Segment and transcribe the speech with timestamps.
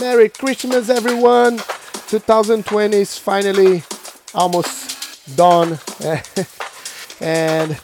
[0.00, 1.58] Merry Christmas, everyone.
[2.08, 3.82] 2020 is finally
[4.34, 5.78] almost done.
[7.20, 7.78] and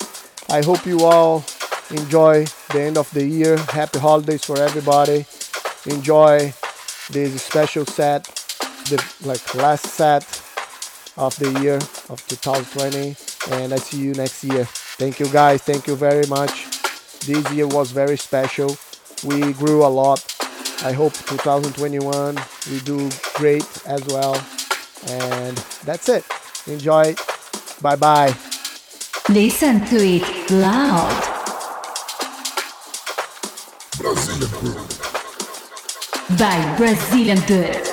[0.49, 1.45] I hope you all
[1.91, 3.57] enjoy the end of the year.
[3.59, 5.25] Happy holidays for everybody.
[5.87, 6.53] Enjoy
[7.11, 8.24] this special set,
[8.88, 10.24] the like last set
[11.17, 11.77] of the year
[12.08, 13.17] of 2020.
[13.53, 14.65] And I see you next year.
[14.65, 15.63] Thank you guys.
[15.63, 16.66] Thank you very much.
[17.20, 18.77] This year was very special.
[19.24, 20.40] We grew a lot.
[20.83, 22.37] I hope 2021
[22.70, 24.34] we do great as well.
[25.09, 26.24] And that's it.
[26.66, 27.14] Enjoy.
[27.82, 28.34] Bye bye.
[29.28, 31.30] Listen to it loud.
[33.98, 36.36] Brazilian Brew.
[36.38, 37.89] By Brazilian Good.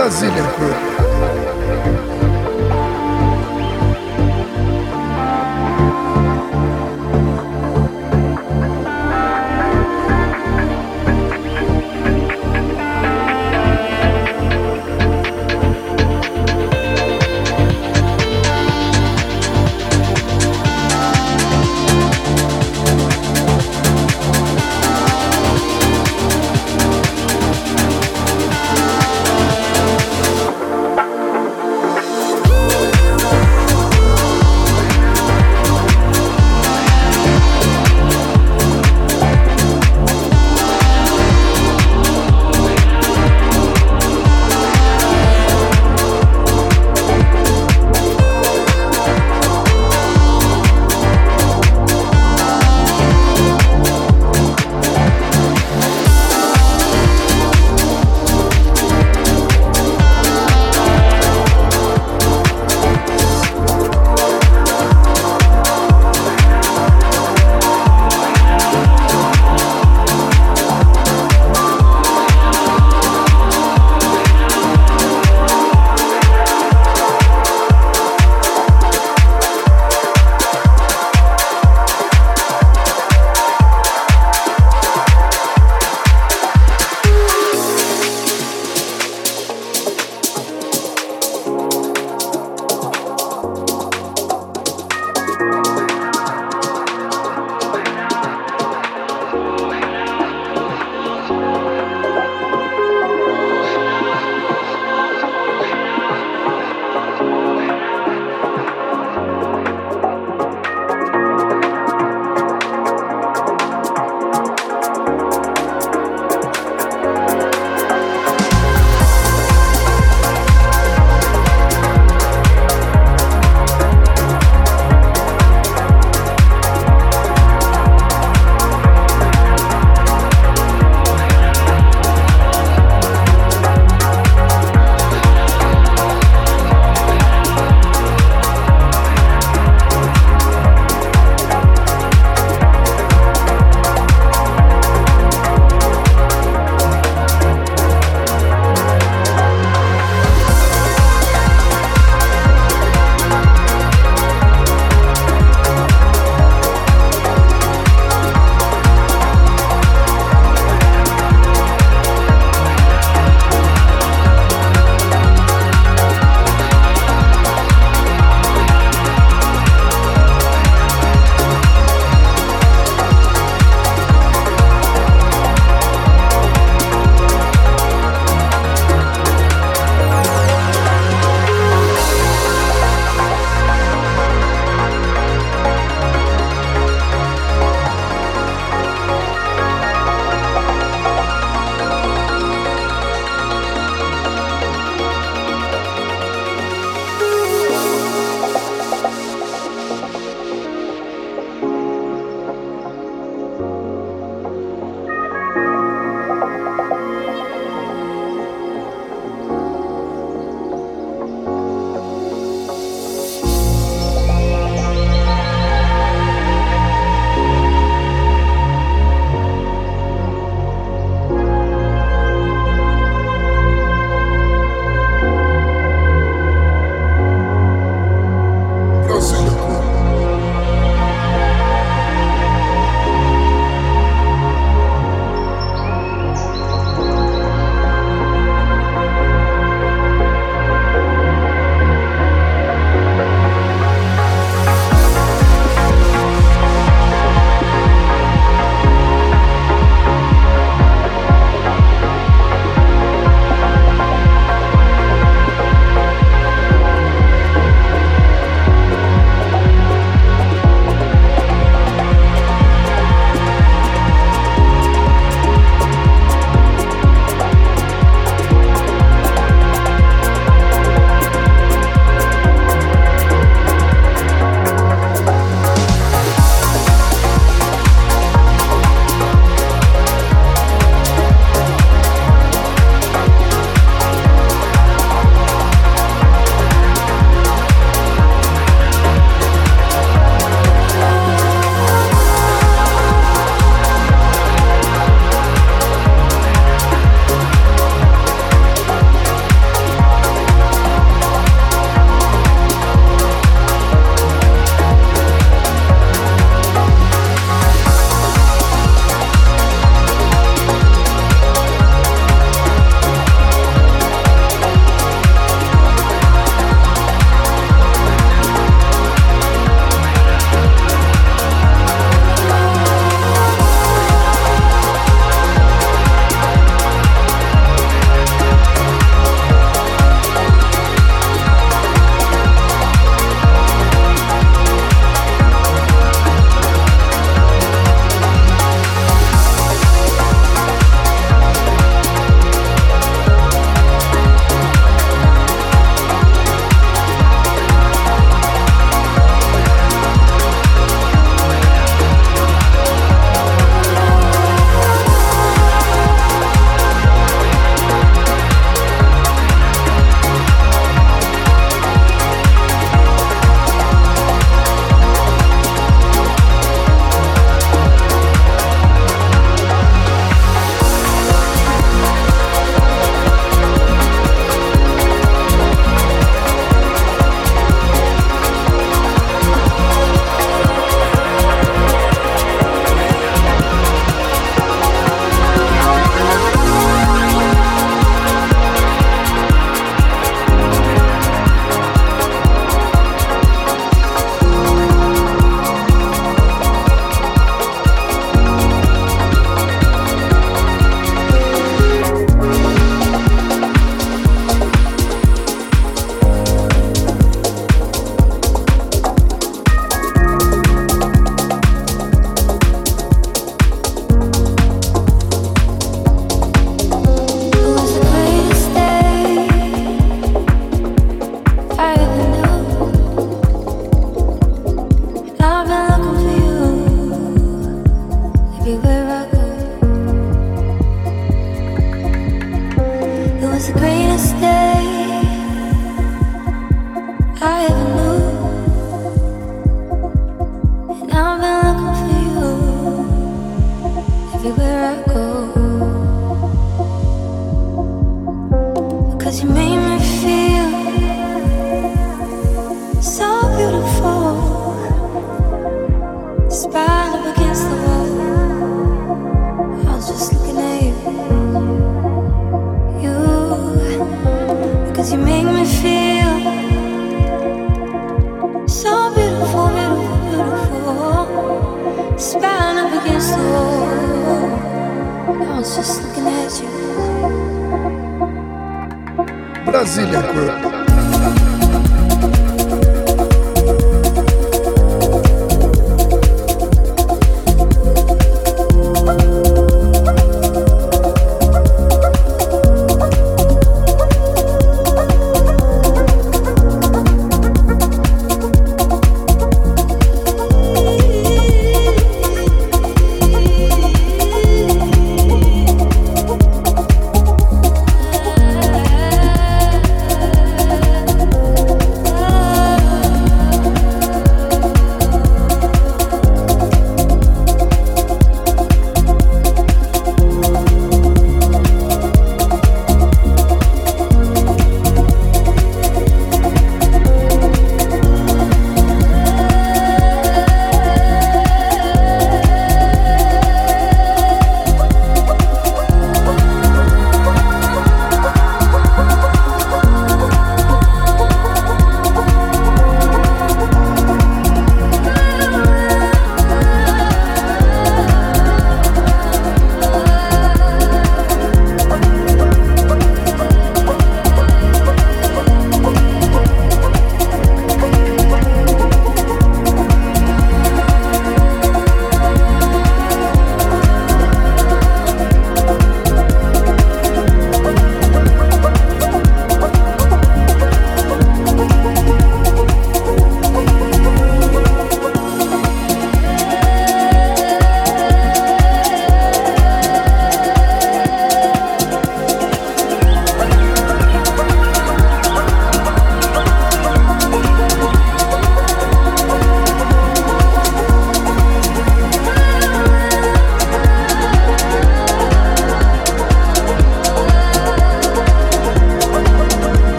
[0.00, 0.89] Brazilian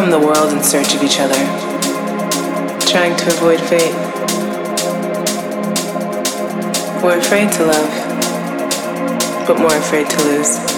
[0.00, 1.34] roam the world in search of each other,
[2.86, 3.94] trying to avoid fate.
[7.02, 10.69] We're afraid to love, but more afraid to lose.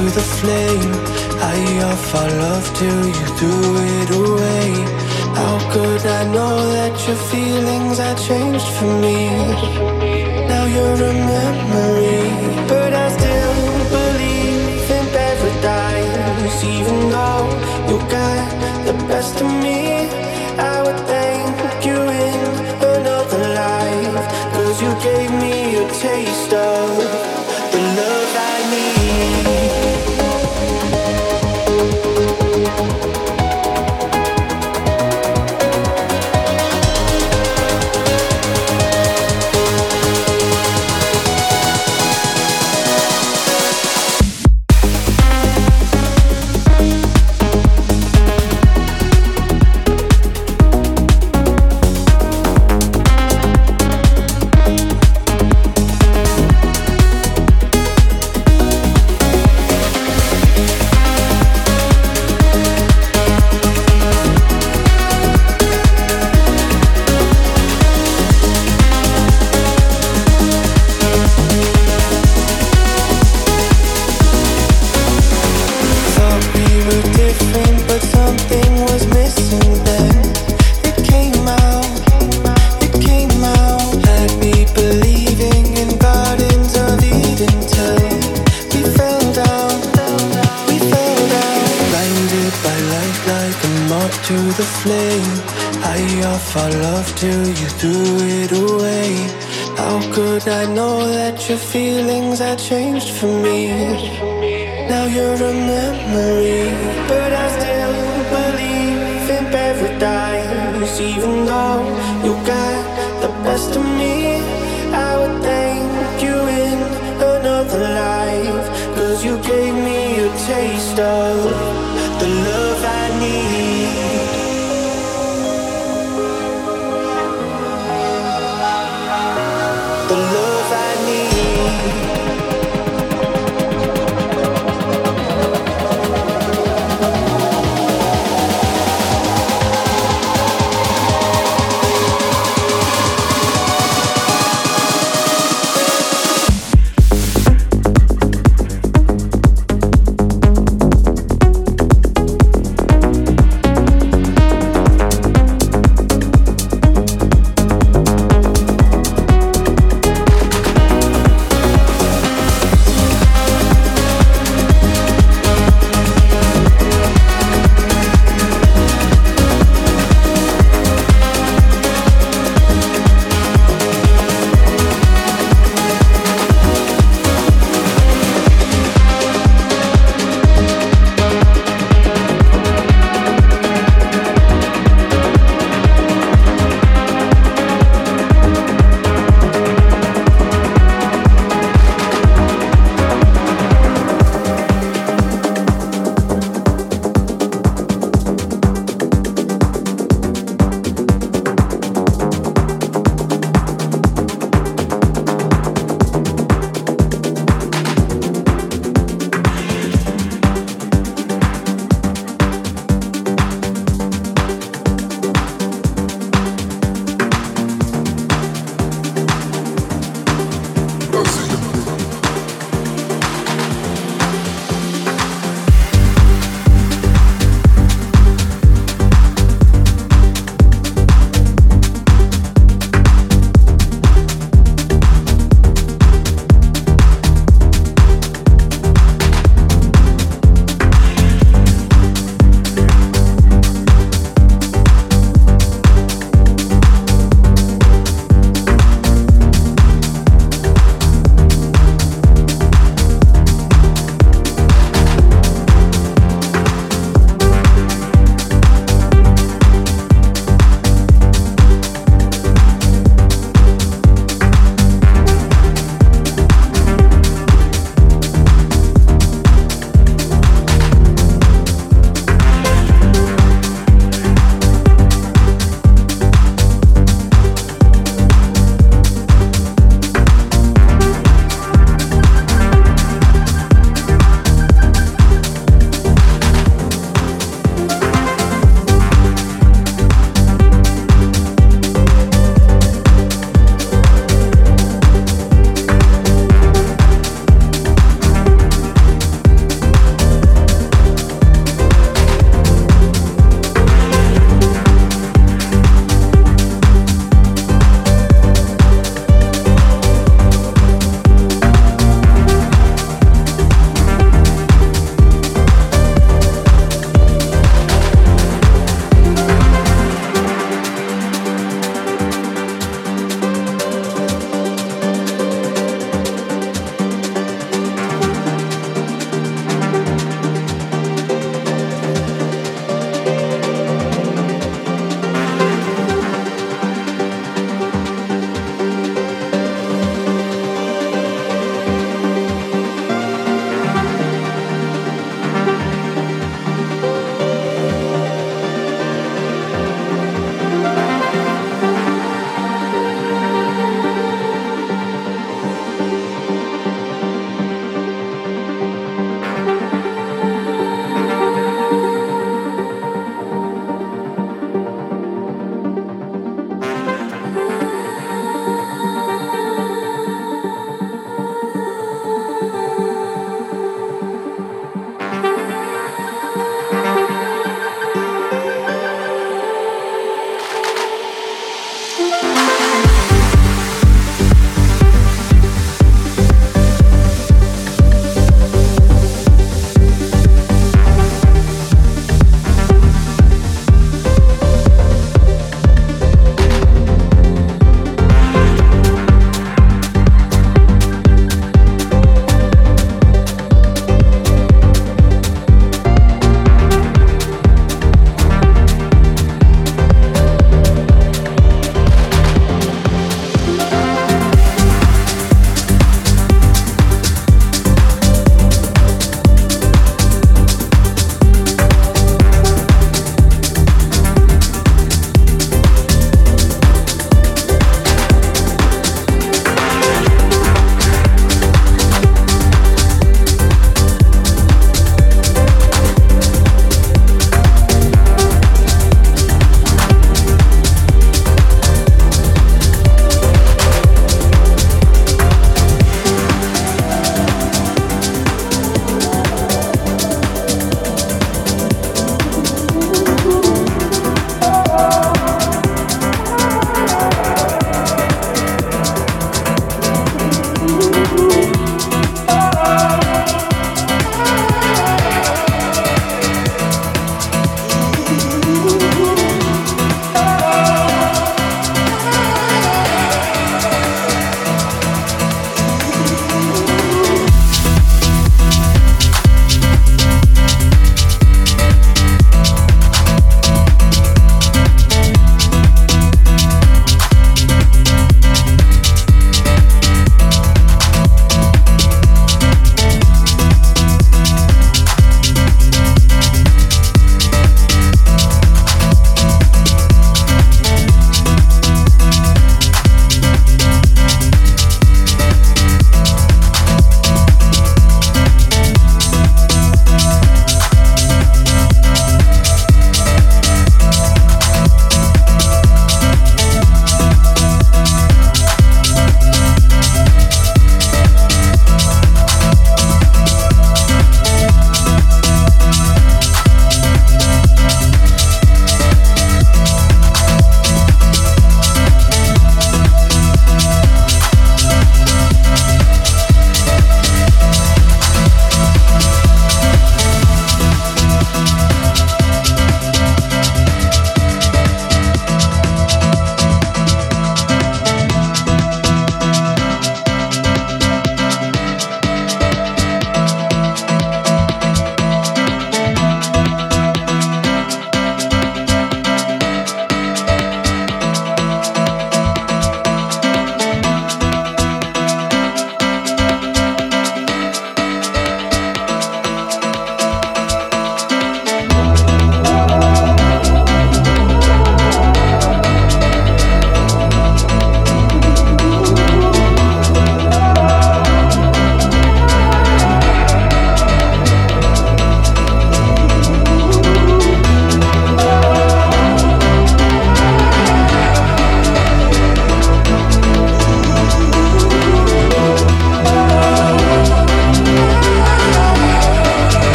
[0.00, 4.70] I offer love till you threw it away.
[5.34, 9.28] How could I know that your feelings had changed for me?
[10.46, 12.30] Now you're a memory,
[12.68, 13.58] but I still
[13.96, 16.64] believe in paradise.
[16.64, 17.48] Even though
[17.88, 18.48] you got
[18.86, 20.08] the best of me,
[20.58, 22.40] I would thank you in
[22.96, 24.24] another life.
[24.54, 27.17] Cause you gave me a taste of